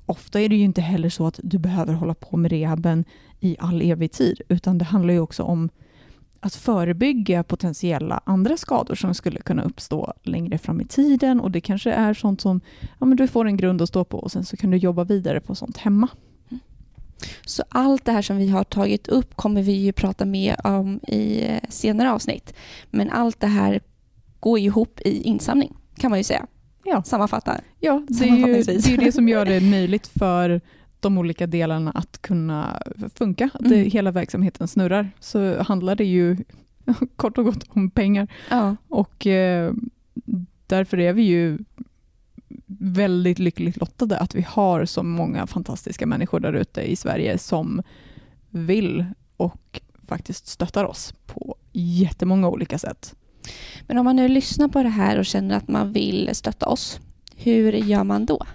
[0.06, 3.06] ofta är det ju inte heller så att du behöver hålla på med rehaben
[3.40, 5.70] i all evig tid, utan det handlar ju också om
[6.40, 11.62] att förebygga potentiella andra skador som skulle kunna uppstå längre fram i tiden och det
[11.62, 12.62] kanske är sånt som
[13.00, 15.04] ja, men du får en grund att stå på och sen så kan du jobba
[15.04, 16.08] vidare på sånt hemma.
[17.46, 21.00] Så allt det här som vi har tagit upp kommer vi ju prata mer om
[21.08, 22.54] i eh, senare avsnitt.
[22.92, 23.82] Men allt det här
[24.40, 26.48] går ihop i insamling kan man ju säga.
[26.86, 27.04] Ja.
[27.04, 27.62] Sammanfatta.
[27.80, 30.62] Ja, det är ju det, är det som gör det möjligt för
[31.06, 32.82] de olika delarna att kunna
[33.16, 33.90] funka, att mm.
[33.92, 36.38] hela verksamheten snurrar, så handlar det ju
[37.16, 38.28] kort och gott om pengar.
[38.50, 38.76] Ja.
[38.90, 39.74] Och eh,
[40.68, 41.58] därför är vi ju
[42.68, 47.82] väldigt lyckligt lottade att vi har så många fantastiska människor där ute i Sverige som
[48.50, 49.06] vill
[49.38, 53.16] och faktiskt stöttar oss på jättemånga olika sätt.
[53.88, 57.00] Men om man nu lyssnar på det här och känner att man vill stötta oss,
[57.36, 58.46] hur gör man då?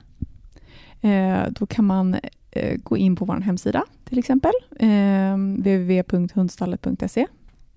[1.00, 2.16] Eh, då kan man
[2.52, 7.26] Eh, gå in på vår hemsida till exempel, eh, www.hundstallet.se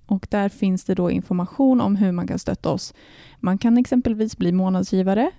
[0.05, 2.93] Och där finns det då information om hur man kan stötta oss.
[3.39, 5.31] Man kan exempelvis bli månadsgivare,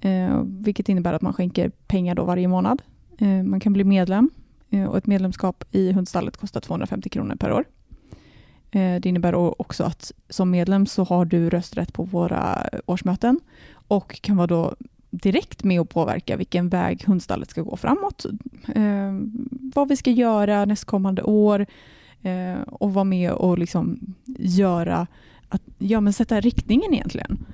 [0.00, 2.82] eh, vilket innebär att man skänker pengar då varje månad.
[3.18, 4.30] Eh, man kan bli medlem
[4.70, 7.64] eh, och ett medlemskap i Hundstallet kostar 250 kronor per år.
[8.70, 13.40] Eh, det innebär också att som medlem så har du rösträtt på våra årsmöten
[13.88, 14.74] och kan vara då
[15.22, 18.26] direkt med att påverka vilken väg hundstallet ska gå framåt.
[18.74, 19.12] Eh,
[19.74, 21.66] vad vi ska göra nästkommande år
[22.22, 25.06] eh, och vara med och liksom göra,
[25.48, 27.46] att, ja, men sätta riktningen egentligen.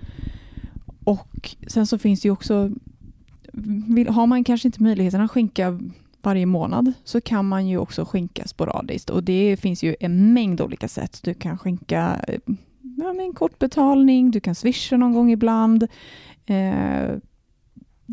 [1.05, 2.71] Och sen så finns det ju också,
[3.53, 5.79] vill, har man kanske inte möjligheten att skänka
[6.23, 10.61] varje månad så kan man ju också skänka sporadiskt och det finns ju en mängd
[10.61, 11.21] olika sätt.
[11.23, 12.41] Du kan skänka eh,
[12.97, 15.87] ja, med en kortbetalning, du kan swisha någon gång ibland.
[16.47, 17.17] Eh,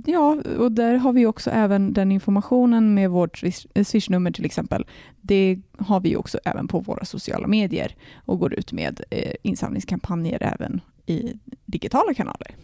[0.05, 3.43] ja, och där har vi också även den informationen med vårt
[3.85, 4.85] swishnummer till exempel.
[5.21, 10.43] Det har vi också även på våra sociala medier och går ut med eh, insamlingskampanjer
[10.43, 12.55] även i digitala kanaler.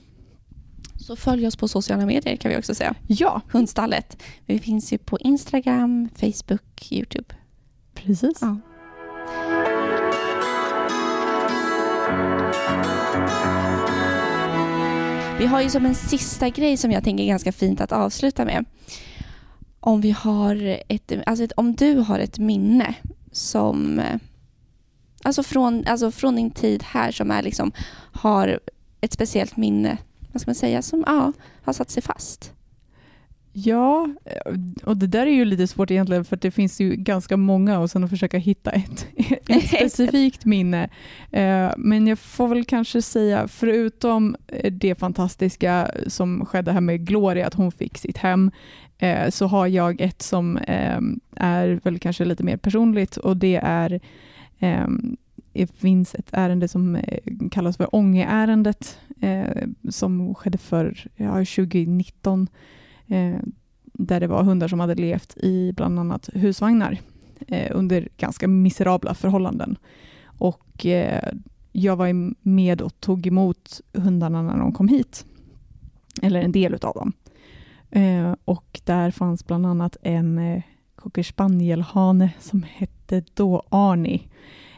[0.99, 2.95] Så följ oss på sociala medier kan vi också säga.
[3.07, 3.41] Ja.
[3.51, 4.23] Hundstallet.
[4.45, 7.35] Vi finns ju på Instagram, Facebook, Youtube.
[7.93, 8.37] Precis.
[8.41, 8.57] Ja.
[15.39, 18.45] Vi har ju som en sista grej som jag tänker är ganska fint att avsluta
[18.45, 18.65] med.
[19.79, 22.95] Om vi har ett, alltså ett, om du har ett minne
[23.31, 24.01] som
[25.23, 27.71] Alltså från, alltså från din tid här som är liksom,
[28.11, 28.59] har
[29.01, 29.97] ett speciellt minne
[30.31, 32.53] vad ska man säga, som ja, har satt sig fast.
[33.55, 34.09] Ja,
[34.83, 37.91] och det där är ju lite svårt egentligen för det finns ju ganska många och
[37.91, 39.07] sen att försöka hitta ett,
[39.49, 40.89] ett specifikt minne.
[41.31, 44.35] Eh, men jag får väl kanske säga, förutom
[44.71, 48.51] det fantastiska som skedde här med Gloria, att hon fick sitt hem,
[48.97, 50.99] eh, så har jag ett som eh,
[51.35, 53.99] är väl kanske lite mer personligt och det är
[55.53, 56.97] det finns ett ärende som
[57.51, 62.47] kallas för Ångeärendet eh, som skedde för ja, 2019 eh,
[63.07, 63.39] Eh,
[63.83, 66.99] där det var hundar som hade levt i bland annat husvagnar
[67.47, 69.77] eh, under ganska miserabla förhållanden.
[70.25, 71.33] Och eh,
[71.71, 75.25] jag var med och tog emot hundarna när de kom hit,
[76.21, 77.13] eller en del av dem.
[77.91, 80.63] Eh, och där fanns bland annat en eh,
[80.95, 84.27] cocker spanielhane som hette då Arni,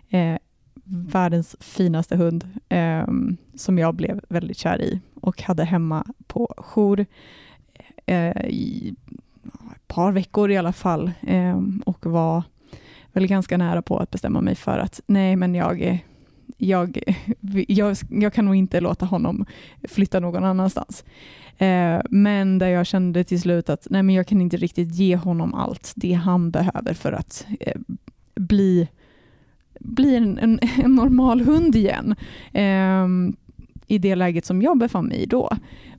[0.10, 0.38] eh,
[0.84, 3.08] världens finaste hund eh,
[3.56, 7.06] som jag blev väldigt kär i och hade hemma på jour eh,
[8.06, 8.96] Eh, i
[9.76, 12.44] ett par veckor i alla fall eh, och var
[13.14, 16.04] väl ganska nära på att bestämma mig för att nej, men jag,
[16.58, 17.00] jag,
[17.68, 19.46] jag, jag kan nog inte låta honom
[19.84, 21.04] flytta någon annanstans.
[21.58, 25.16] Eh, men där jag kände till slut att nej, men jag kan inte riktigt ge
[25.16, 27.82] honom allt det han behöver för att eh,
[28.36, 28.88] bli
[29.80, 32.16] bli en, en, en normal hund igen
[32.54, 33.08] eh,
[33.88, 35.50] i det läget som jag befann mig i då.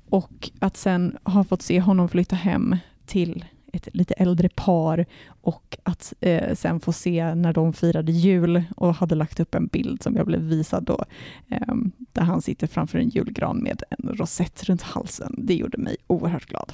[0.09, 5.79] Och att sen ha fått se honom flytta hem till ett lite äldre par och
[5.83, 10.03] att eh, sen få se när de firade jul och hade lagt upp en bild
[10.03, 11.05] som jag blev visad då,
[11.49, 11.75] eh,
[12.13, 15.35] där han sitter framför en julgran med en rosett runt halsen.
[15.39, 16.73] Det gjorde mig oerhört glad.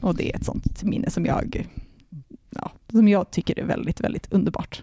[0.00, 1.68] Och det är ett sånt minne som jag,
[2.50, 4.82] ja, som jag tycker är väldigt, väldigt underbart.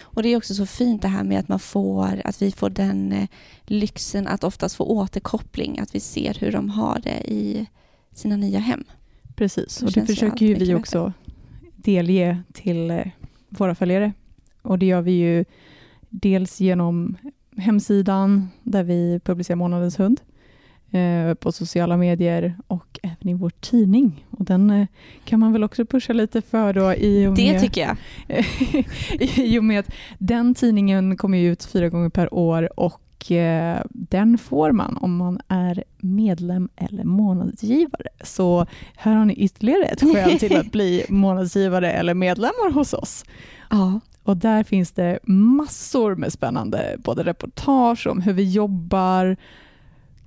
[0.00, 2.70] Och Det är också så fint det här med att man får, att vi får
[2.70, 3.28] den eh,
[3.66, 7.66] lyxen att oftast få återkoppling, att vi ser hur de har det i
[8.14, 8.84] sina nya hem.
[9.36, 11.12] Precis, och det försöker ju vi också
[11.76, 13.06] delge till eh,
[13.48, 14.12] våra följare.
[14.62, 15.44] Och det gör vi ju
[16.10, 17.16] dels genom
[17.56, 20.20] hemsidan där vi publicerar månadens hund
[20.92, 24.26] Eh, på sociala medier och även i vår tidning.
[24.30, 24.86] Och den eh,
[25.24, 27.96] kan man väl också pusha lite för då i och med, Det tycker jag.
[29.36, 34.38] I och med att den tidningen kommer ut fyra gånger per år och eh, den
[34.38, 38.08] får man om man är medlem eller månadsgivare.
[38.22, 43.24] Så här har ni ytterligare ett skäl till att bli månadsgivare eller medlemmar hos oss.
[43.70, 44.00] Ja.
[44.22, 49.36] Och där finns det massor med spännande både reportage om hur vi jobbar,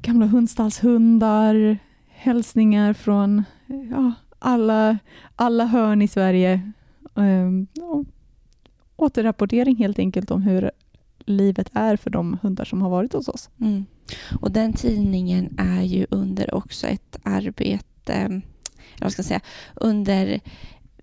[0.05, 1.77] gamla hundstallshundar,
[2.07, 3.43] hälsningar från
[3.91, 4.97] ja, alla,
[5.35, 6.71] alla hörn i Sverige.
[7.13, 7.67] Um,
[8.95, 10.71] återrapportering helt enkelt om hur
[11.25, 13.49] livet är för de hundar som har varit hos oss.
[13.61, 13.85] Mm.
[14.41, 18.41] Och Den tidningen är ju under också ett arbete, eller
[19.01, 19.41] vad ska jag säga,
[19.75, 20.39] under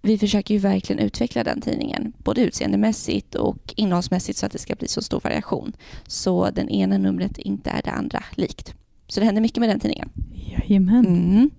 [0.02, 4.74] vi försöker ju verkligen utveckla den tidningen, både utseendemässigt och innehållsmässigt så att det ska
[4.74, 5.72] bli så stor variation.
[6.06, 8.74] Så den ena numret inte är det andra likt.
[9.12, 10.08] Så det händer mycket med den tidningen.
[10.50, 11.06] Jajamän.
[11.06, 11.50] Mm.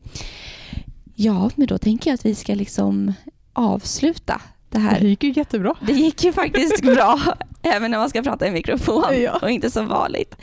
[1.15, 3.13] Ja, men då tänker jag att vi ska liksom
[3.53, 4.99] avsluta det här.
[4.99, 5.75] Det gick ju jättebra.
[5.87, 7.19] Det gick ju faktiskt bra.
[7.61, 9.39] Även när man ska prata i mikrofon Ja.
[9.41, 10.35] och inte så vanligt.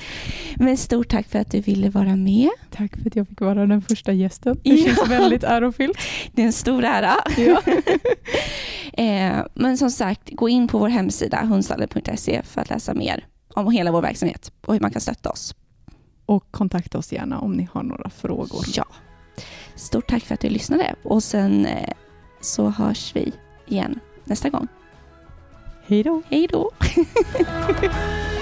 [0.57, 2.51] Men stort tack för att du ville vara med.
[2.71, 4.59] Tack för att jag fick vara den första gästen.
[4.65, 4.85] Det Ja.
[4.95, 5.99] känns väldigt ärofyllt.
[6.33, 7.15] Det är en stor ära.
[7.37, 7.63] Ja.
[9.05, 13.71] eh, men som sagt, gå in på vår hemsida hundstallet.se för att läsa mer om
[13.73, 15.55] hela vår verksamhet och hur man kan stötta oss.
[16.31, 18.65] Och kontakta oss gärna om ni har några frågor.
[18.75, 18.85] Ja.
[19.75, 21.93] Stort tack för att du lyssnade och sen eh,
[22.41, 23.33] så hörs vi
[23.67, 24.69] igen nästa gång.
[25.87, 26.23] Hej då!
[26.29, 26.71] Hej då!